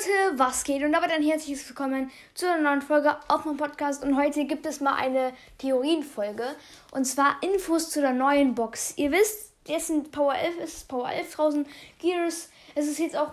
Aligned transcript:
Leute, 0.00 0.38
was 0.38 0.64
geht? 0.64 0.82
Und 0.82 0.92
damit 0.92 1.10
ein 1.10 1.22
herzliches 1.22 1.68
Willkommen 1.68 2.10
zu 2.32 2.46
einer 2.46 2.62
neuen 2.62 2.80
Folge 2.80 3.16
auf 3.28 3.44
meinem 3.44 3.58
Podcast. 3.58 4.02
Und 4.02 4.16
heute 4.16 4.46
gibt 4.46 4.64
es 4.64 4.80
mal 4.80 4.94
eine 4.94 5.32
Theorienfolge. 5.58 6.44
Und 6.90 7.04
zwar 7.04 7.36
Infos 7.42 7.90
zu 7.90 8.00
der 8.00 8.14
neuen 8.14 8.54
Box. 8.54 8.94
Ihr 8.96 9.12
wisst, 9.12 9.52
jetzt 9.66 9.88
sind 9.88 10.10
Power 10.10 10.34
11, 10.34 10.54
es 10.62 10.74
ist 10.74 10.88
Power 10.88 11.10
11 11.10 11.34
draußen. 11.34 11.66
Gears, 11.98 12.48
es 12.74 12.86
ist 12.86 12.98
jetzt 12.98 13.16
auch 13.16 13.32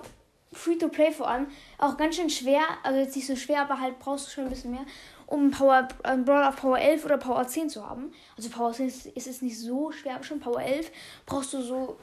Free-to-Play 0.52 1.14
vor 1.14 1.30
allem. 1.30 1.48
Auch 1.78 1.96
ganz 1.96 2.17
schön 2.17 2.29
schwer, 2.29 2.63
also 2.84 2.99
jetzt 2.99 3.15
nicht 3.15 3.28
so 3.28 3.38
schwer, 3.38 3.62
aber 3.62 3.79
halt 3.79 3.97
brauchst 3.99 4.28
du 4.28 4.31
schon 4.31 4.46
ein 4.46 4.49
bisschen 4.49 4.72
mehr, 4.72 4.86
um 5.26 5.52
Power, 5.52 5.88
ein 6.04 6.26
Brawl 6.26 6.44
auf 6.44 6.58
Power 6.58 6.79
11 6.79 7.06
oder 7.06 7.18
Power 7.18 7.47
10 7.47 7.70
zu 7.70 7.88
haben. 7.88 8.12
Also 8.36 8.49
Power 8.49 8.74
10 8.74 8.88
ist, 8.88 9.06
ist 9.06 9.42
nicht 9.42 9.58
so 9.58 9.92
schwer, 9.94 10.15
aber 10.15 10.24
schon 10.26 10.42
Power 10.42 10.62
11 10.62 10.92
brauchst 11.26 11.54
du 11.54 11.62
so 11.62 11.97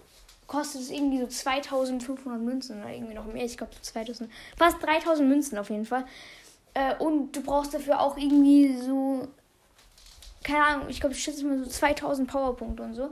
kostet 0.46 0.82
es 0.82 0.90
irgendwie 0.90 1.20
so 1.20 1.26
2500 1.26 2.40
Münzen 2.40 2.80
oder 2.80 2.90
irgendwie 2.90 3.14
noch 3.14 3.26
mehr. 3.26 3.44
Ich 3.44 3.56
glaube 3.56 3.72
so 3.74 3.80
2000, 3.80 4.30
fast 4.56 4.82
3000 4.82 5.28
Münzen 5.28 5.58
auf 5.58 5.70
jeden 5.70 5.84
Fall. 5.84 6.04
Äh, 6.74 6.96
und 6.96 7.32
du 7.32 7.42
brauchst 7.42 7.74
dafür 7.74 8.00
auch 8.00 8.16
irgendwie 8.16 8.76
so, 8.76 9.28
keine 10.42 10.64
Ahnung, 10.64 10.88
ich 10.88 11.00
glaube, 11.00 11.14
ich 11.14 11.22
schätze 11.22 11.44
mal 11.44 11.58
so 11.58 11.70
2000 11.70 12.28
Powerpunkte 12.28 12.82
und 12.82 12.94
so. 12.94 13.10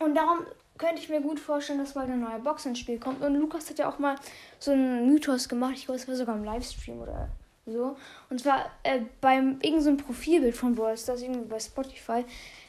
Und 0.00 0.14
darum 0.14 0.46
könnte 0.76 1.02
ich 1.02 1.08
mir 1.08 1.20
gut 1.20 1.40
vorstellen, 1.40 1.80
dass 1.80 1.94
mal 1.94 2.04
eine 2.04 2.16
neue 2.16 2.38
Box 2.38 2.66
ins 2.66 2.78
Spiel 2.78 2.98
kommt. 2.98 3.22
Und 3.22 3.34
Lukas 3.34 3.68
hat 3.68 3.78
ja 3.78 3.88
auch 3.88 3.98
mal 3.98 4.16
so 4.58 4.70
einen 4.70 5.06
Mythos 5.06 5.48
gemacht. 5.48 5.74
Ich 5.74 5.86
glaube, 5.86 6.00
es 6.00 6.06
war 6.06 6.14
sogar 6.14 6.36
im 6.36 6.44
Livestream 6.44 7.00
oder 7.00 7.28
so. 7.70 7.96
Und 8.30 8.40
zwar 8.40 8.66
äh, 8.82 9.00
beim 9.20 9.58
irgendein 9.62 9.98
so 9.98 10.04
Profilbild 10.04 10.56
von 10.56 10.74
Brawl 10.74 10.96
Stars, 10.96 11.22
irgendwie 11.22 11.48
bei 11.48 11.60
Spotify, 11.60 12.24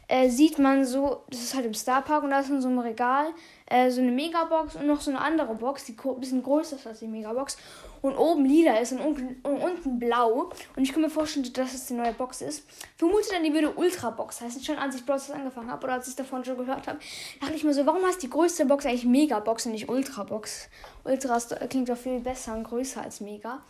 äh, 0.09 0.27
sieht 0.29 0.57
man 0.57 0.85
so, 0.85 1.21
das 1.29 1.39
ist 1.39 1.53
halt 1.53 1.67
im 1.67 1.73
Starpark 1.75 2.23
und 2.23 2.31
da 2.31 2.39
ist 2.39 2.49
in 2.49 2.61
so 2.61 2.67
einem 2.67 2.79
Regal 2.79 3.27
äh, 3.67 3.91
so 3.91 4.01
eine 4.01 4.11
Megabox 4.11 4.75
und 4.75 4.87
noch 4.87 5.01
so 5.01 5.11
eine 5.11 5.21
andere 5.21 5.53
Box, 5.53 5.85
die 5.85 5.95
ein 6.03 6.19
bisschen 6.19 6.41
größer 6.41 6.77
ist 6.77 6.87
als 6.87 6.99
die 6.99 7.07
Megabox. 7.07 7.57
Und 8.01 8.17
oben 8.17 8.45
lila 8.45 8.77
ist 8.77 8.93
und 8.93 9.01
unten, 9.01 9.39
und 9.43 9.61
unten 9.61 9.99
blau. 9.99 10.49
Und 10.75 10.83
ich 10.83 10.91
kann 10.91 11.01
mir 11.01 11.09
vorstellen, 11.09 11.51
dass 11.53 11.73
es 11.73 11.85
die 11.85 11.93
neue 11.93 12.13
Box 12.13 12.41
ist. 12.41 12.65
Vermute 12.97 13.27
dann, 13.31 13.43
die 13.43 13.53
würde 13.53 13.71
Ultra-Box 13.71 14.41
heißen. 14.41 14.63
Schon 14.63 14.77
als 14.77 14.95
ich 14.95 15.05
Bros. 15.05 15.29
angefangen 15.29 15.69
habe 15.69 15.83
oder 15.83 15.93
als 15.93 16.07
ich 16.07 16.15
davon 16.15 16.43
schon 16.43 16.57
gehört 16.57 16.87
habe, 16.87 16.97
dachte 17.39 17.53
ich 17.53 17.63
mir 17.63 17.73
so, 17.73 17.85
warum 17.85 18.03
heißt 18.03 18.23
die 18.23 18.29
größte 18.29 18.65
Box 18.65 18.85
eigentlich 18.85 19.05
Megabox 19.05 19.67
und 19.67 19.73
nicht 19.73 19.89
Ultra-Box? 19.89 20.69
Ultra 21.03 21.39
klingt 21.69 21.89
doch 21.89 21.97
viel 21.97 22.19
besser 22.19 22.55
und 22.55 22.63
größer 22.63 23.03
als 23.03 23.21
Mega. 23.21 23.61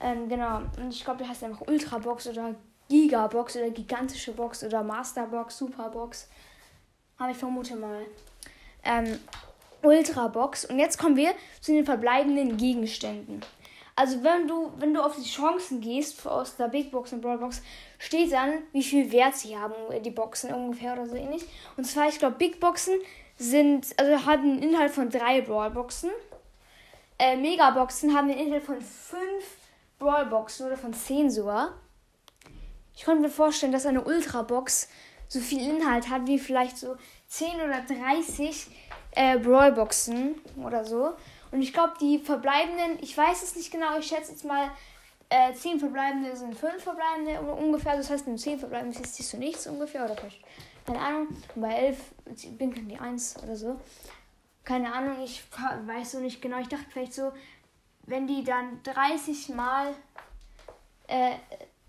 Ähm, 0.00 0.28
genau. 0.28 0.62
Und 0.76 0.90
ich 0.90 1.04
glaube, 1.04 1.22
die 1.22 1.28
heißt 1.28 1.44
einfach 1.44 1.66
Ultra-Box 1.66 2.28
oder 2.28 2.54
Gigabox 2.88 3.56
oder 3.56 3.70
gigantische 3.70 4.32
Box 4.32 4.64
oder 4.64 4.82
Masterbox, 4.82 5.58
Superbox. 5.58 6.28
Aber 7.18 7.30
ich 7.30 7.36
vermute 7.36 7.76
mal. 7.76 8.02
Ähm, 8.84 9.18
Ultrabox. 9.82 10.64
Und 10.66 10.78
jetzt 10.78 10.98
kommen 10.98 11.16
wir 11.16 11.34
zu 11.60 11.72
den 11.72 11.84
verbleibenden 11.84 12.56
Gegenständen. 12.56 13.42
Also 13.94 14.22
wenn 14.22 14.46
du, 14.46 14.72
wenn 14.78 14.94
du 14.94 15.02
auf 15.02 15.16
die 15.16 15.28
Chancen 15.28 15.80
gehst 15.80 16.24
aus 16.26 16.56
der 16.56 16.68
Big 16.68 16.92
Box 16.92 17.12
und 17.12 17.20
Brawl 17.20 17.38
Box, 17.38 17.62
steht 17.98 18.32
dann, 18.32 18.62
wie 18.72 18.82
viel 18.82 19.10
Wert 19.10 19.34
sie 19.34 19.58
haben, 19.58 19.74
die 20.04 20.10
Boxen 20.10 20.54
ungefähr 20.54 20.92
oder 20.92 21.06
so 21.06 21.16
ähnlich. 21.16 21.44
Und 21.76 21.84
zwar, 21.84 22.08
ich 22.08 22.18
glaube, 22.18 22.36
Big 22.36 22.60
Boxen 22.60 22.94
sind, 23.36 23.86
also 23.98 24.24
haben 24.24 24.42
einen 24.42 24.62
Inhalt 24.62 24.92
von 24.92 25.10
drei 25.10 25.40
Brawl 25.40 25.70
Boxen. 25.70 26.10
Äh, 27.18 27.36
Megaboxen 27.36 28.16
haben 28.16 28.28
den 28.28 28.38
Inhalt 28.38 28.62
von 28.62 28.80
fünf 28.80 29.57
Brawl 29.98 30.26
Boxen 30.26 30.66
oder 30.66 30.76
von 30.76 30.92
zehn 30.92 31.30
sogar. 31.30 31.74
Ich 32.94 33.04
konnte 33.04 33.22
mir 33.22 33.30
vorstellen, 33.30 33.72
dass 33.72 33.86
eine 33.86 34.02
Ultra-Box 34.02 34.88
so 35.28 35.40
viel 35.40 35.60
Inhalt 35.60 36.10
hat 36.10 36.26
wie 36.26 36.38
vielleicht 36.38 36.78
so 36.78 36.96
10 37.28 37.56
oder 37.56 37.82
30 37.82 38.66
äh, 39.12 39.38
Brawl-Boxen 39.38 40.36
oder 40.64 40.84
so. 40.84 41.12
Und 41.50 41.62
ich 41.62 41.72
glaube, 41.72 41.94
die 42.00 42.18
verbleibenden, 42.18 42.98
ich 43.00 43.16
weiß 43.16 43.42
es 43.42 43.56
nicht 43.56 43.70
genau, 43.70 43.98
ich 43.98 44.06
schätze 44.06 44.32
jetzt 44.32 44.44
mal, 44.44 44.70
äh, 45.30 45.52
10 45.52 45.78
verbleibende 45.78 46.34
sind 46.34 46.56
5 46.56 46.82
verbleibende 46.82 47.40
ungefähr. 47.40 47.96
Das 47.96 48.10
heißt, 48.10 48.26
mit 48.26 48.40
10 48.40 48.58
verbleibenden 48.58 49.04
siehst 49.04 49.32
du 49.32 49.36
nichts 49.36 49.66
ungefähr 49.66 50.04
oder 50.04 50.16
vielleicht, 50.16 50.42
keine 50.86 51.00
Ahnung. 51.00 51.28
Und 51.54 51.62
bei 51.62 51.72
11 51.72 51.98
bin 52.58 52.72
ich 52.72 52.88
die 52.88 52.98
1 52.98 53.42
oder 53.42 53.56
so. 53.56 53.80
Keine 54.64 54.92
Ahnung, 54.92 55.22
ich 55.22 55.42
weiß 55.86 56.12
so 56.12 56.20
nicht 56.20 56.42
genau. 56.42 56.58
Ich 56.58 56.68
dachte 56.68 56.84
vielleicht 56.90 57.14
so, 57.14 57.32
wenn 58.08 58.26
die 58.26 58.44
dann 58.44 58.80
30 58.82 59.50
Mal 59.50 59.94
äh, 61.06 61.34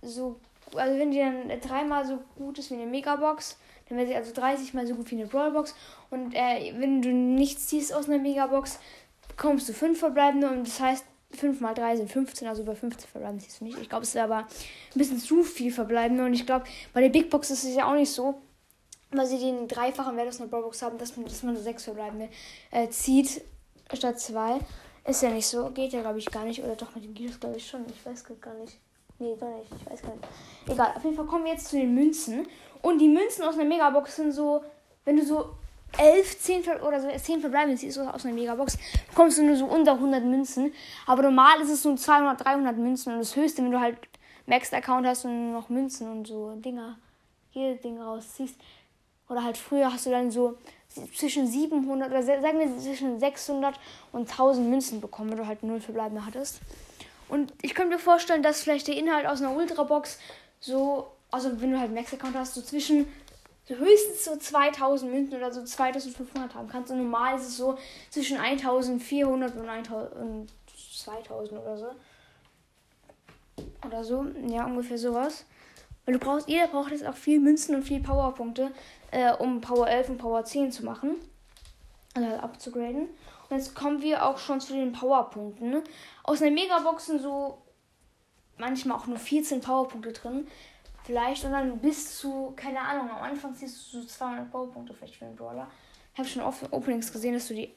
so 0.01 0.39
also 0.75 0.99
wenn 0.99 1.11
die 1.11 1.19
dann 1.19 1.49
dreimal 1.61 2.05
so 2.05 2.19
gut 2.37 2.59
ist 2.59 2.69
wie 2.71 2.75
eine 2.75 2.85
Megabox, 2.85 3.57
dann 3.87 3.97
wäre 3.97 4.07
sie 4.07 4.15
also 4.15 4.33
30 4.33 4.73
mal 4.73 4.85
so 4.85 4.95
gut 4.95 5.09
wie 5.11 5.15
eine 5.15 5.25
Brawlbox. 5.25 5.75
Und 6.09 6.33
äh, 6.35 6.73
wenn 6.77 7.01
du 7.01 7.09
nichts 7.11 7.67
ziehst 7.67 7.93
aus 7.93 8.07
einer 8.07 8.19
Megabox, 8.19 8.79
bekommst 9.27 9.69
du 9.69 9.73
5 9.73 9.97
verbleibende 9.97 10.49
und 10.49 10.67
das 10.67 10.79
heißt 10.79 11.05
5 11.31 11.61
mal 11.61 11.73
3 11.73 11.97
sind 11.97 12.11
15, 12.11 12.47
also 12.47 12.63
bei 12.63 12.75
15 12.75 13.09
verbleibende 13.09 13.43
siehst 13.43 13.61
du 13.61 13.65
nicht. 13.65 13.79
Ich 13.79 13.89
glaube, 13.89 14.03
es 14.03 14.09
ist 14.09 14.17
aber 14.17 14.39
ein 14.39 14.47
bisschen 14.95 15.19
zu 15.19 15.43
viel 15.43 15.71
verbleibende 15.71 16.25
und 16.25 16.33
ich 16.33 16.45
glaube, 16.45 16.65
bei 16.93 17.01
der 17.01 17.09
Big 17.09 17.29
Box 17.29 17.51
ist 17.51 17.63
es 17.63 17.75
ja 17.75 17.89
auch 17.89 17.95
nicht 17.95 18.11
so, 18.11 18.41
weil 19.11 19.25
sie 19.25 19.37
den 19.37 19.67
dreifachen 19.67 20.17
Wert 20.17 20.27
aus 20.27 20.39
einer 20.39 20.49
Brawlbox 20.49 20.81
haben, 20.81 20.97
dass 20.97 21.15
man, 21.17 21.25
dass 21.25 21.43
man 21.43 21.53
nur 21.53 21.63
6 21.63 21.83
verbleibende 21.83 22.29
äh, 22.71 22.89
zieht 22.89 23.41
statt 23.93 24.19
2. 24.19 24.59
Ist 25.09 25.23
ja 25.23 25.31
nicht 25.31 25.47
so, 25.47 25.71
geht 25.71 25.91
ja 25.91 26.01
glaube 26.01 26.19
ich 26.19 26.25
gar 26.27 26.45
nicht. 26.45 26.63
Oder 26.63 26.75
doch 26.75 26.93
mit 26.93 27.03
dem 27.03 27.15
Giros 27.15 27.39
glaube 27.39 27.57
ich 27.57 27.65
schon, 27.67 27.83
ich 27.89 28.05
weiß 28.05 28.23
gar 28.39 28.53
nicht. 28.53 28.77
Nee, 29.17 29.35
doch 29.39 29.57
nicht. 29.57 29.71
Ich 29.75 29.91
weiß 29.91 30.01
gar 30.03 30.15
nicht. 30.15 30.27
Egal, 30.67 30.93
auf 30.95 31.03
jeden 31.03 31.15
Fall 31.15 31.25
kommen 31.25 31.45
wir 31.45 31.53
jetzt 31.53 31.67
zu 31.67 31.77
den 31.77 31.95
Münzen. 31.95 32.47
Und 32.83 32.99
die 32.99 33.07
Münzen 33.07 33.43
aus 33.43 33.55
einer 33.55 33.65
Megabox 33.65 34.17
sind 34.17 34.31
so, 34.31 34.63
wenn 35.05 35.17
du 35.17 35.25
so 35.25 35.49
11, 35.97 36.39
10 36.39 36.63
oder 36.81 37.01
so 37.01 37.07
10 37.09 37.41
verbleibende 37.41 37.75
siehst 37.75 37.97
aus 37.97 38.23
einer 38.23 38.35
Megabox, 38.35 38.77
bekommst 39.09 39.39
du 39.39 39.43
nur 39.43 39.55
so 39.55 39.65
unter 39.65 39.93
100 39.93 40.23
Münzen. 40.23 40.73
Aber 41.07 41.23
normal 41.23 41.59
ist 41.61 41.71
es 41.71 41.81
so 41.81 41.95
200, 41.95 42.45
300 42.45 42.77
Münzen. 42.77 43.13
Und 43.13 43.19
das 43.19 43.35
höchste, 43.35 43.63
wenn 43.63 43.71
du 43.71 43.79
halt 43.79 43.97
Maxed-Account 44.45 45.07
hast 45.07 45.25
und 45.25 45.53
noch 45.53 45.69
Münzen 45.69 46.09
und 46.09 46.27
so 46.27 46.53
Dinger, 46.53 46.99
jede 47.51 47.77
Ding 47.77 47.99
rausziehst. 47.99 48.55
Oder 49.29 49.43
halt 49.43 49.57
früher 49.57 49.93
hast 49.93 50.05
du 50.05 50.09
dann 50.09 50.31
so 50.31 50.57
zwischen 51.15 51.47
700 51.47 52.09
oder 52.09 52.23
sagen 52.23 52.59
wir 52.59 52.77
zwischen 52.79 53.19
600 53.19 53.79
und 54.11 54.29
1000 54.29 54.67
Münzen 54.67 55.01
bekommen, 55.01 55.31
wenn 55.31 55.37
du 55.37 55.47
halt 55.47 55.63
null 55.63 55.79
verbleibende 55.79 56.25
hattest. 56.25 56.59
Und 57.29 57.53
ich 57.61 57.75
könnte 57.75 57.95
mir 57.95 57.99
vorstellen, 57.99 58.41
dass 58.41 58.61
vielleicht 58.61 58.87
der 58.87 58.97
Inhalt 58.97 59.27
aus 59.27 59.39
einer 59.41 59.55
Ultrabox 59.55 60.17
so, 60.59 61.07
also 61.29 61.61
wenn 61.61 61.71
du 61.71 61.79
halt 61.79 61.93
Max-Account 61.93 62.35
hast, 62.35 62.55
so 62.55 62.61
zwischen 62.61 63.07
so 63.65 63.75
höchstens 63.75 64.25
so 64.25 64.35
2000 64.35 65.11
Münzen 65.11 65.37
oder 65.37 65.53
so 65.53 65.63
2500 65.63 66.55
haben 66.55 66.67
kannst. 66.67 66.91
Und 66.91 66.97
normal 66.97 67.37
ist 67.37 67.47
es 67.47 67.57
so 67.57 67.77
zwischen 68.09 68.37
1400 68.37 69.55
und, 69.55 69.69
1000, 69.69 70.15
und 70.15 70.47
2000 70.97 71.61
oder 71.61 71.77
so. 71.77 71.87
Oder 73.85 74.03
so, 74.03 74.25
ja, 74.47 74.65
ungefähr 74.65 74.97
sowas. 74.97 75.45
Weil 76.09 76.17
du 76.17 76.25
brauchst, 76.25 76.49
jeder 76.49 76.65
braucht 76.65 76.89
jetzt 76.89 77.05
auch 77.05 77.15
viel 77.15 77.39
Münzen 77.39 77.75
und 77.75 77.83
viel 77.83 78.01
Powerpunkte, 78.01 78.71
äh, 79.11 79.31
um 79.31 79.61
Power 79.61 79.87
11 79.87 80.09
und 80.09 80.17
Power 80.17 80.43
10 80.43 80.71
zu 80.71 80.83
machen. 80.83 81.17
Also 82.15 82.27
abzugraden. 82.37 83.09
Und 83.47 83.55
jetzt 83.55 83.75
kommen 83.75 84.01
wir 84.01 84.25
auch 84.25 84.39
schon 84.39 84.59
zu 84.59 84.73
den 84.73 84.91
Powerpunkten. 84.91 85.69
Ne? 85.69 85.83
Aus 86.23 86.41
einer 86.41 86.49
Megabox 86.49 87.05
sind 87.05 87.21
so 87.21 87.61
manchmal 88.57 88.97
auch 88.97 89.05
nur 89.05 89.19
14 89.19 89.61
Powerpunkte 89.61 90.11
drin. 90.11 90.47
Vielleicht 91.03 91.45
und 91.45 91.51
dann 91.51 91.77
bis 91.77 92.17
zu, 92.17 92.53
keine 92.55 92.81
Ahnung, 92.81 93.11
am 93.11 93.21
Anfang 93.21 93.53
siehst 93.53 93.93
du 93.93 94.01
so 94.01 94.07
200 94.07 94.49
Powerpunkte 94.49 94.95
vielleicht 94.95 95.17
für 95.17 95.25
den 95.25 95.35
Brawler. 95.35 95.67
Ich 96.13 96.17
habe 96.17 96.27
schon 96.27 96.41
oft 96.41 96.73
Openings 96.73 97.13
gesehen, 97.13 97.35
dass 97.35 97.49
du 97.49 97.53
die 97.53 97.71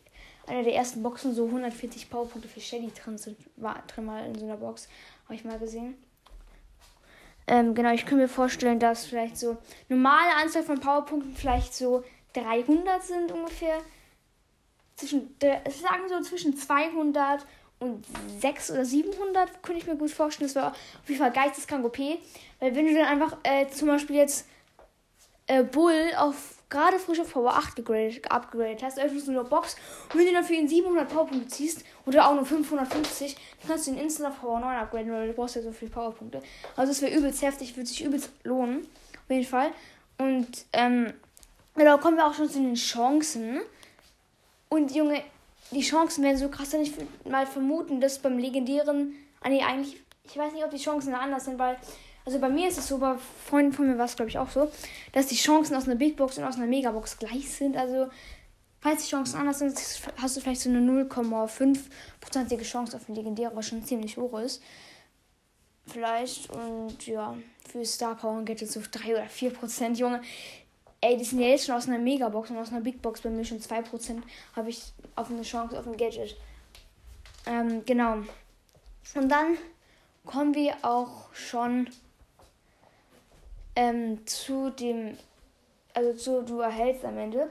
einer 0.46 0.62
der 0.62 0.74
ersten 0.74 1.02
Boxen 1.02 1.34
so 1.34 1.44
140 1.44 2.08
Powerpunkte 2.08 2.48
für 2.48 2.62
Shelly 2.62 2.90
drin 2.92 3.18
sind. 3.18 3.36
War 3.56 3.82
drin 3.88 4.06
mal 4.06 4.24
in 4.24 4.34
so 4.38 4.46
einer 4.46 4.56
Box. 4.56 4.88
Habe 5.26 5.34
ich 5.34 5.44
mal 5.44 5.58
gesehen. 5.58 6.02
Ähm, 7.46 7.74
genau, 7.74 7.92
ich 7.92 8.06
kann 8.06 8.18
mir 8.18 8.28
vorstellen, 8.28 8.78
dass 8.78 9.06
vielleicht 9.06 9.36
so 9.36 9.56
normale 9.88 10.34
Anzahl 10.40 10.62
von 10.62 10.80
Powerpunkten 10.80 11.34
vielleicht 11.34 11.74
so 11.74 12.04
300 12.34 13.02
sind 13.02 13.32
ungefähr 13.32 13.78
zwischen, 14.96 15.34
sagen 15.40 16.08
so 16.08 16.20
zwischen 16.20 16.56
200 16.56 17.44
und 17.80 18.06
600 18.40 18.70
oder 18.70 18.84
700 18.84 19.62
könnte 19.62 19.80
ich 19.80 19.86
mir 19.86 19.96
gut 19.96 20.10
vorstellen. 20.10 20.48
Das 20.52 20.62
war 20.62 20.70
auf 20.70 21.08
jeden 21.08 21.20
Fall 21.20 21.32
geisteskrank 21.32 21.84
OP. 21.84 21.98
Weil 21.98 22.74
wenn 22.74 22.86
du 22.86 22.94
dann 22.94 23.06
einfach 23.06 23.36
äh, 23.42 23.66
zum 23.68 23.88
Beispiel 23.88 24.16
jetzt 24.16 24.46
äh, 25.48 25.64
Bull 25.64 26.12
auf 26.16 26.61
gerade 26.72 26.98
frisch 26.98 27.20
auf 27.20 27.32
Power 27.32 27.54
8 27.54 27.76
gegradet, 27.76 28.30
upgradet 28.30 28.82
hast, 28.82 28.98
öffnest 28.98 29.28
du 29.28 29.32
eine 29.32 29.44
Box 29.44 29.76
und 30.12 30.18
wenn 30.18 30.26
du 30.26 30.32
dann 30.32 30.44
für 30.44 30.54
ihn 30.54 30.66
700 30.66 31.08
Powerpunkte 31.08 31.46
ziehst 31.48 31.84
oder 32.06 32.26
auch 32.26 32.34
nur 32.34 32.46
550, 32.46 33.36
dann 33.60 33.68
kannst 33.68 33.86
du 33.86 33.92
ihn 33.92 33.98
instant 33.98 34.30
auf 34.30 34.40
Power 34.40 34.58
9 34.58 34.76
upgraden, 34.76 35.12
weil 35.12 35.28
du 35.28 35.34
brauchst 35.34 35.56
ja 35.56 35.62
so 35.62 35.70
viele 35.70 35.90
Powerpunkte. 35.90 36.42
Also 36.74 36.92
es 36.92 37.02
wäre 37.02 37.14
übelst 37.14 37.42
heftig, 37.42 37.76
würde 37.76 37.88
sich 37.88 38.02
übelst 38.02 38.30
lohnen. 38.42 38.86
Auf 39.24 39.30
jeden 39.30 39.44
Fall. 39.44 39.70
Und 40.18 40.64
ähm, 40.72 41.12
genau, 41.74 41.98
kommen 41.98 42.16
wir 42.16 42.26
auch 42.26 42.34
schon 42.34 42.48
zu 42.48 42.58
den 42.58 42.74
Chancen. 42.74 43.60
Und 44.68 44.94
Junge, 44.94 45.22
die 45.70 45.82
Chancen 45.82 46.24
werden 46.24 46.38
so 46.38 46.48
krass, 46.48 46.70
dass 46.70 46.80
ich 46.80 46.92
mal 47.24 47.46
vermuten, 47.46 48.00
dass 48.00 48.18
beim 48.18 48.38
legendären. 48.38 49.14
Ah, 49.40 49.48
nee, 49.48 49.62
eigentlich. 49.62 50.00
Ich 50.24 50.36
weiß 50.36 50.52
nicht, 50.54 50.64
ob 50.64 50.70
die 50.70 50.78
Chancen 50.78 51.14
anders 51.14 51.44
sind, 51.44 51.58
weil. 51.58 51.76
Also 52.24 52.38
bei 52.38 52.48
mir 52.48 52.68
ist 52.68 52.78
es 52.78 52.88
so, 52.88 52.98
bei 52.98 53.16
Freunden 53.46 53.72
von 53.72 53.88
mir 53.88 53.98
war 53.98 54.04
es, 54.04 54.14
glaube 54.14 54.30
ich, 54.30 54.38
auch 54.38 54.50
so, 54.50 54.70
dass 55.12 55.26
die 55.26 55.36
Chancen 55.36 55.74
aus 55.74 55.84
einer 55.84 55.96
Big 55.96 56.16
Box 56.16 56.38
und 56.38 56.44
aus 56.44 56.56
einer 56.56 56.66
Megabox 56.66 57.18
gleich 57.18 57.50
sind. 57.50 57.76
Also 57.76 58.08
falls 58.80 59.04
die 59.04 59.10
Chancen 59.10 59.38
anders 59.38 59.58
sind, 59.58 59.76
hast 60.20 60.36
du 60.36 60.40
vielleicht 60.40 60.60
so 60.60 60.70
eine 60.70 60.80
0,5%ige 60.80 62.62
Chance 62.62 62.96
auf 62.96 63.08
eine 63.08 63.18
legendäre, 63.18 63.54
was 63.54 63.68
schon 63.68 63.84
ziemlich 63.84 64.16
hoch 64.16 64.38
ist. 64.38 64.62
Vielleicht. 65.86 66.48
Und 66.50 67.06
ja, 67.06 67.36
für 67.68 67.84
Star 67.84 68.14
Power 68.14 68.42
geht 68.44 68.62
es 68.62 68.72
so 68.72 68.80
3 68.88 69.14
oder 69.14 69.24
4%, 69.24 69.96
Junge. 69.96 70.22
Ey, 71.00 71.16
die 71.16 71.24
sind 71.24 71.40
ja 71.40 71.48
jetzt 71.48 71.66
schon 71.66 71.74
aus 71.74 71.88
einer 71.88 71.98
Megabox 71.98 72.50
und 72.50 72.58
aus 72.58 72.70
einer 72.70 72.80
Big 72.80 73.02
Box 73.02 73.22
bei 73.22 73.30
mir 73.30 73.44
schon 73.44 73.58
2% 73.58 74.22
habe 74.54 74.70
ich 74.70 74.92
auf 75.16 75.28
eine 75.28 75.42
Chance 75.42 75.76
auf 75.76 75.86
ein 75.86 75.96
Gadget. 75.96 76.36
Ähm, 77.46 77.84
genau. 77.84 78.18
Und 79.14 79.28
dann 79.28 79.58
kommen 80.24 80.54
wir 80.54 80.76
auch 80.82 81.32
schon 81.34 81.88
ähm, 83.76 84.26
zu 84.26 84.70
dem, 84.70 85.16
also 85.94 86.12
zu 86.14 86.42
du 86.42 86.60
erhältst 86.60 87.04
am 87.04 87.18
Ende. 87.18 87.50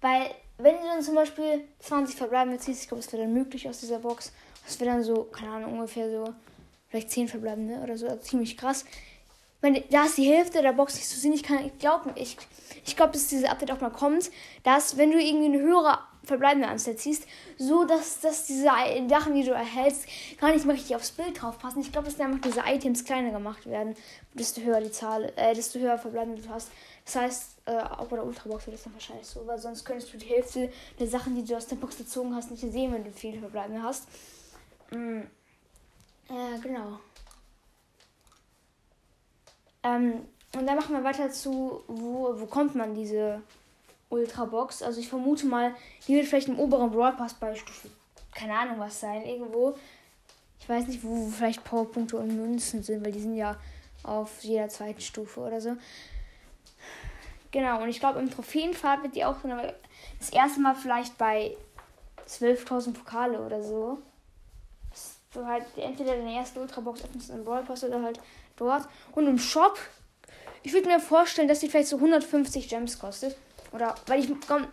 Weil, 0.00 0.30
wenn 0.58 0.76
du 0.76 0.82
dann 0.82 1.02
zum 1.02 1.14
Beispiel 1.14 1.64
20 1.80 2.16
verbleibende 2.16 2.58
ziehst, 2.58 2.82
ich 2.82 2.88
glaube, 2.88 3.02
es 3.02 3.12
wäre 3.12 3.22
dann 3.22 3.32
möglich 3.32 3.68
aus 3.68 3.80
dieser 3.80 3.98
Box. 3.98 4.32
Das 4.64 4.78
wäre 4.80 4.90
dann 4.90 5.02
so, 5.02 5.24
keine 5.24 5.50
Ahnung, 5.50 5.74
ungefähr 5.74 6.10
so, 6.10 6.32
vielleicht 6.88 7.10
10 7.10 7.28
verbleibende 7.28 7.80
oder 7.82 7.96
so, 7.96 8.06
also 8.06 8.20
ziemlich 8.20 8.56
krass. 8.56 8.84
Wenn, 9.60 9.82
da 9.90 10.04
ist 10.04 10.18
die 10.18 10.28
Hälfte 10.28 10.60
der 10.60 10.72
Box 10.72 10.94
nicht 10.94 11.06
sehen. 11.06 11.32
Ich 11.32 11.44
kann, 11.44 11.64
ich 11.64 11.78
glaube, 11.78 12.12
ich, 12.16 12.36
ich 12.84 12.96
glaube, 12.96 13.12
dass 13.12 13.28
dieses 13.28 13.48
Update 13.48 13.70
auch 13.70 13.80
mal 13.80 13.90
kommt, 13.90 14.30
dass, 14.64 14.96
wenn 14.96 15.12
du 15.12 15.20
irgendwie 15.20 15.46
eine 15.46 15.60
höhere 15.60 16.00
verbleibende 16.24 16.68
Anzahl 16.68 16.96
ziehst, 16.96 17.26
so 17.58 17.84
dass, 17.84 18.20
dass 18.20 18.46
diese 18.46 18.64
Sachen, 19.08 19.34
die 19.34 19.44
du 19.44 19.52
erhältst, 19.52 20.06
gar 20.38 20.52
nicht 20.52 20.64
mehr 20.64 20.74
richtig 20.74 20.94
aufs 20.96 21.10
Bild 21.10 21.40
drauf 21.40 21.58
passen. 21.58 21.80
Ich 21.80 21.92
glaube, 21.92 22.08
dass 22.08 22.20
einfach 22.20 22.40
diese 22.40 22.62
Items 22.66 23.04
kleiner 23.04 23.30
gemacht 23.30 23.66
werden, 23.66 23.96
desto 24.34 24.60
höher 24.60 24.80
die 24.80 24.90
Zahl, 24.90 25.32
äh, 25.36 25.54
desto 25.54 25.78
höher 25.78 25.98
verbleibende 25.98 26.42
du 26.42 26.48
hast. 26.48 26.70
Das 27.04 27.16
heißt, 27.16 27.52
äh, 27.66 27.76
auch 27.76 28.06
bei 28.06 28.16
der 28.16 28.24
Ultrabox 28.24 28.66
wird 28.66 28.76
es 28.76 28.84
dann 28.84 28.92
wahrscheinlich 28.92 29.26
so, 29.26 29.46
weil 29.46 29.58
sonst 29.58 29.84
könntest 29.84 30.12
du 30.12 30.18
die 30.18 30.26
Hälfte 30.26 30.72
der 30.98 31.08
Sachen, 31.08 31.34
die 31.34 31.44
du 31.44 31.56
aus 31.56 31.66
der 31.66 31.76
Box 31.76 31.96
gezogen 31.98 32.34
hast, 32.34 32.50
nicht 32.50 32.60
sehen, 32.60 32.92
wenn 32.92 33.04
du 33.04 33.10
viele 33.10 33.40
verbleibende 33.40 33.82
hast. 33.82 34.06
Mhm. 34.90 35.26
Ja, 36.28 36.56
genau. 36.62 36.98
Ähm, 39.82 40.26
und 40.54 40.66
dann 40.66 40.76
machen 40.76 40.94
wir 40.94 41.02
weiter 41.02 41.30
zu, 41.30 41.82
wo, 41.88 42.38
wo 42.38 42.46
kommt 42.46 42.74
man 42.74 42.94
diese 42.94 43.42
Ultra-Box. 44.12 44.82
Also 44.82 45.00
ich 45.00 45.08
vermute 45.08 45.46
mal, 45.46 45.74
die 46.06 46.14
wird 46.14 46.26
vielleicht 46.26 46.48
im 46.48 46.58
oberen 46.58 46.90
Brawl 46.90 47.12
Pass 47.12 47.34
bei 47.34 47.54
Stufe, 47.54 47.88
keine 48.34 48.56
Ahnung 48.56 48.78
was 48.78 49.00
sein, 49.00 49.24
irgendwo. 49.24 49.74
Ich 50.60 50.68
weiß 50.68 50.86
nicht, 50.86 51.02
wo 51.02 51.28
vielleicht 51.28 51.64
Powerpunkte 51.64 52.16
und 52.16 52.36
Münzen 52.36 52.82
sind, 52.82 53.04
weil 53.04 53.12
die 53.12 53.20
sind 53.20 53.34
ja 53.34 53.56
auf 54.04 54.42
jeder 54.42 54.68
zweiten 54.68 55.00
Stufe 55.00 55.40
oder 55.40 55.60
so. 55.60 55.76
Genau, 57.50 57.82
und 57.82 57.88
ich 57.88 58.00
glaube, 58.00 58.20
im 58.20 58.30
Trophäenpfad 58.30 59.02
wird 59.02 59.16
die 59.16 59.24
auch 59.24 59.36
das 60.18 60.30
erste 60.30 60.60
Mal 60.60 60.74
vielleicht 60.74 61.18
bei 61.18 61.56
12.000 62.28 62.92
Pokale 62.92 63.40
oder 63.40 63.62
so. 63.62 63.98
So 65.34 65.46
halt 65.46 65.64
entweder 65.76 66.14
deine 66.16 66.34
erste 66.34 66.60
Ultrabox 66.60 67.04
öffnest 67.04 67.30
im 67.30 67.44
Brawl 67.44 67.64
Pass 67.64 67.84
oder 67.84 68.02
halt 68.02 68.20
dort. 68.56 68.86
Und 69.12 69.26
im 69.26 69.38
Shop, 69.38 69.78
ich 70.62 70.72
würde 70.72 70.88
mir 70.88 71.00
vorstellen, 71.00 71.48
dass 71.48 71.60
die 71.60 71.68
vielleicht 71.68 71.88
so 71.88 71.96
150 71.96 72.68
Gems 72.68 72.98
kostet. 72.98 73.36
Oder, 73.72 73.94
weil 74.06 74.20
ich 74.20 74.28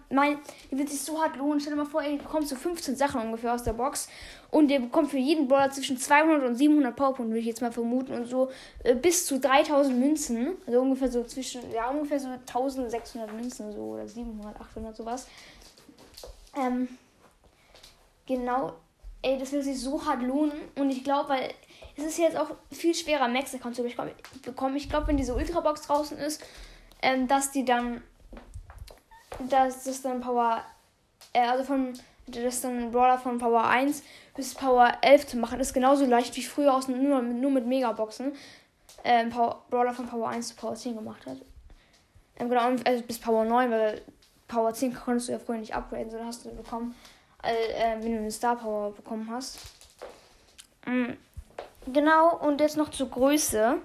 mein, 0.09 0.39
die 0.69 0.77
wird 0.77 0.89
sich 0.89 1.01
so 1.01 1.21
hart 1.21 1.37
lohnen. 1.37 1.59
Stell 1.59 1.73
dir 1.73 1.83
mal 1.83 1.89
vor, 1.89 2.03
ihr 2.03 2.17
bekommt 2.17 2.47
so 2.47 2.55
15 2.55 2.95
Sachen 2.95 3.21
ungefähr 3.21 3.53
aus 3.53 3.63
der 3.63 3.73
Box. 3.73 4.09
Und 4.51 4.69
ihr 4.69 4.79
bekommt 4.79 5.11
für 5.11 5.17
jeden 5.17 5.47
Brawler 5.47 5.71
zwischen 5.71 5.97
200 5.97 6.43
und 6.43 6.55
700 6.55 6.95
Powerpunkte, 6.95 7.29
würde 7.29 7.39
ich 7.39 7.45
jetzt 7.45 7.61
mal 7.61 7.71
vermuten. 7.71 8.13
Und 8.13 8.25
so 8.25 8.49
äh, 8.83 8.95
bis 8.95 9.25
zu 9.25 9.39
3000 9.39 9.97
Münzen. 9.97 10.57
Also 10.67 10.81
ungefähr 10.81 11.09
so 11.09 11.23
zwischen, 11.23 11.71
ja, 11.71 11.89
ungefähr 11.89 12.19
so 12.19 12.27
1600 12.27 13.33
Münzen 13.33 13.71
so. 13.71 13.79
Oder 13.79 14.07
700, 14.07 14.59
800, 14.59 14.95
sowas. 14.95 15.27
Ähm, 16.57 16.89
genau. 18.25 18.73
Ey, 19.21 19.37
das 19.37 19.51
wird 19.51 19.63
sich 19.63 19.79
so 19.79 20.05
hart 20.05 20.23
lohnen. 20.23 20.59
Und 20.75 20.89
ich 20.89 21.03
glaube, 21.03 21.29
weil 21.29 21.53
es 21.95 22.03
ist 22.03 22.17
jetzt 22.17 22.37
auch 22.37 22.51
viel 22.71 22.95
schwerer, 22.95 23.27
Max-Account 23.27 23.75
zu 23.75 23.83
bekommen. 23.83 24.75
Ich 24.75 24.89
glaube, 24.89 25.07
wenn 25.07 25.17
diese 25.17 25.35
Ultra-Box 25.35 25.83
draußen 25.83 26.17
ist, 26.17 26.41
ähm, 27.01 27.27
dass 27.27 27.51
die 27.51 27.65
dann 27.65 28.01
dass 29.47 29.83
das 29.83 30.01
dann 30.01 30.21
Power, 30.21 30.63
äh, 31.33 31.41
also 31.41 31.63
von, 31.63 31.93
das 32.27 32.61
dann 32.61 32.91
Brawler 32.91 33.17
von 33.17 33.37
Power 33.37 33.65
1 33.65 34.03
bis 34.35 34.53
Power 34.53 34.91
11 35.01 35.27
zu 35.27 35.37
machen, 35.37 35.59
ist 35.59 35.73
genauso 35.73 36.05
leicht 36.05 36.35
wie 36.35 36.43
früher 36.43 36.73
aus 36.73 36.87
nur, 36.87 37.21
nur 37.21 37.51
mit 37.51 37.65
Megaboxen 37.65 38.33
ähm, 39.03 39.29
Power, 39.29 39.63
Brawler 39.69 39.93
von 39.93 40.07
Power 40.07 40.29
1 40.29 40.49
zu 40.49 40.55
Power 40.55 40.75
10 40.75 40.95
gemacht 40.95 41.25
hat. 41.25 41.37
Ähm, 42.37 42.49
genau, 42.49 42.69
also 42.85 43.03
bis 43.03 43.19
Power 43.19 43.45
9, 43.45 43.71
weil 43.71 44.01
Power 44.47 44.73
10 44.73 44.93
konntest 44.93 45.27
du 45.27 45.33
ja 45.33 45.39
früher 45.39 45.57
nicht 45.57 45.75
upgraden, 45.75 46.09
sondern 46.09 46.27
hast 46.27 46.45
du 46.45 46.49
bekommen, 46.49 46.95
äh, 47.43 48.01
wenn 48.01 48.11
du 48.11 48.19
eine 48.19 48.31
Star 48.31 48.55
Power 48.55 48.91
bekommen 48.91 49.29
hast. 49.31 49.59
Mhm. 50.85 51.17
Genau, 51.87 52.37
und 52.37 52.59
jetzt 52.61 52.77
noch 52.77 52.89
zur 52.89 53.09
Größe. 53.09 53.77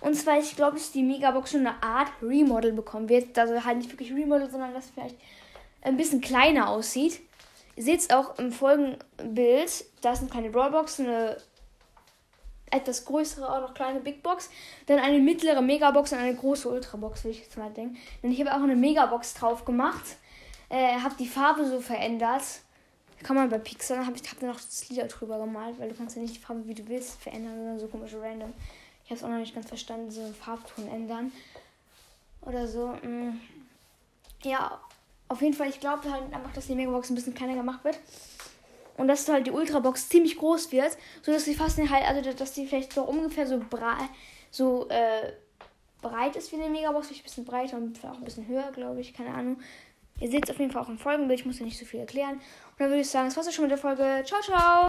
Und 0.00 0.14
zwar, 0.14 0.38
ich 0.38 0.56
glaube, 0.56 0.76
dass 0.76 0.92
die 0.92 1.02
Megabox 1.02 1.50
schon 1.50 1.66
eine 1.66 1.82
Art 1.82 2.10
Remodel 2.22 2.72
bekommen 2.72 3.08
wird. 3.08 3.38
Also 3.38 3.64
halt 3.64 3.78
nicht 3.78 3.90
wirklich 3.90 4.12
Remodel, 4.12 4.50
sondern 4.50 4.74
dass 4.74 4.90
vielleicht 4.90 5.16
ein 5.82 5.96
bisschen 5.96 6.20
kleiner 6.20 6.68
aussieht. 6.68 7.20
Ihr 7.76 7.82
seht 7.82 8.00
es 8.00 8.10
auch 8.10 8.38
im 8.38 8.52
folgenden 8.52 8.98
Bild. 9.34 9.84
Da 10.00 10.12
ist 10.12 10.20
eine 10.20 10.30
kleine 10.30 10.50
Brawlbox, 10.50 11.00
eine 11.00 11.36
etwas 12.70 13.04
größere, 13.04 13.48
auch 13.50 13.60
noch 13.60 13.74
kleine 13.74 14.00
Big 14.00 14.22
Box. 14.22 14.50
Dann 14.86 14.98
eine 14.98 15.18
mittlere 15.18 15.62
Megabox 15.62 16.12
und 16.12 16.18
eine 16.18 16.34
große 16.34 16.68
Ultrabox, 16.68 17.24
würde 17.24 17.36
ich 17.36 17.44
jetzt 17.44 17.56
mal 17.56 17.70
denken. 17.70 17.96
Denn 18.22 18.32
ich 18.32 18.40
habe 18.40 18.52
auch 18.52 18.62
eine 18.62 18.76
Megabox 18.76 19.34
drauf 19.34 19.64
gemacht. 19.64 20.04
Äh, 20.68 20.98
habe 21.00 21.14
die 21.18 21.28
Farbe 21.28 21.64
so 21.66 21.80
verändert. 21.80 22.42
Kann 23.22 23.36
man 23.36 23.48
bei 23.48 23.58
Pixar, 23.58 24.04
habe 24.04 24.16
ich 24.16 24.30
hab 24.30 24.40
da 24.40 24.46
noch 24.46 24.60
das 24.60 24.88
Lieder 24.88 25.04
drüber 25.04 25.38
gemalt, 25.38 25.78
weil 25.78 25.88
du 25.88 25.94
kannst 25.94 26.16
ja 26.16 26.22
nicht 26.22 26.36
die 26.36 26.40
Farbe, 26.40 26.66
wie 26.66 26.74
du 26.74 26.86
willst, 26.86 27.20
verändern, 27.20 27.56
sondern 27.56 27.78
so 27.78 27.86
komische 27.86 28.20
random. 28.20 28.52
Ich 29.06 29.10
habe 29.10 29.18
es 29.18 29.24
auch 29.24 29.28
noch 29.28 29.38
nicht 29.38 29.54
ganz 29.54 29.68
verstanden, 29.68 30.10
so 30.10 30.20
Farbton 30.32 30.88
ändern. 30.88 31.30
Oder 32.40 32.66
so. 32.66 32.88
Mm. 32.88 33.40
Ja, 34.42 34.80
auf 35.28 35.40
jeden 35.42 35.54
Fall, 35.54 35.68
ich 35.68 35.78
glaube 35.78 36.10
halt 36.10 36.24
einfach, 36.34 36.52
dass 36.52 36.66
die 36.66 36.74
Megabox 36.74 37.10
ein 37.10 37.14
bisschen 37.14 37.34
kleiner 37.34 37.54
gemacht 37.54 37.84
wird. 37.84 38.00
Und 38.96 39.06
dass 39.06 39.28
halt 39.28 39.46
die 39.46 39.52
Ultrabox 39.52 40.08
ziemlich 40.08 40.36
groß 40.36 40.72
wird, 40.72 40.96
so 41.22 41.32
dass 41.32 41.44
sie 41.44 41.54
fast 41.54 41.78
halt, 41.78 42.08
also 42.08 42.32
dass 42.32 42.52
die 42.52 42.66
vielleicht 42.66 42.92
so 42.92 43.04
ungefähr 43.04 43.46
so 43.46 43.60
breit, 43.70 44.08
so 44.50 44.88
äh, 44.88 45.32
breit 46.02 46.34
ist 46.34 46.50
wie 46.50 46.56
eine 46.56 46.68
Megabox, 46.68 47.06
vielleicht 47.06 47.22
ein 47.22 47.24
bisschen 47.24 47.44
breiter 47.44 47.76
und 47.76 48.04
auch 48.04 48.16
ein 48.16 48.24
bisschen 48.24 48.48
höher, 48.48 48.72
glaube 48.72 49.00
ich, 49.00 49.14
keine 49.14 49.34
Ahnung. 49.34 49.60
Ihr 50.18 50.30
seht 50.30 50.44
es 50.44 50.50
auf 50.50 50.58
jeden 50.58 50.72
Fall 50.72 50.82
auch 50.82 50.88
im 50.88 50.98
Folgenbild, 50.98 51.40
ich 51.40 51.46
muss 51.46 51.58
ja 51.58 51.64
nicht 51.64 51.78
so 51.78 51.84
viel 51.84 52.00
erklären. 52.00 52.34
Und 52.34 52.80
dann 52.80 52.88
würde 52.88 53.02
ich 53.02 53.10
sagen, 53.10 53.26
das 53.26 53.36
war's 53.36 53.46
auch 53.46 53.52
schon 53.52 53.64
mit 53.64 53.70
der 53.70 53.78
Folge. 53.78 54.24
Ciao, 54.24 54.40
ciao! 54.40 54.84